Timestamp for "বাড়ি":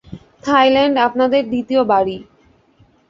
1.91-2.17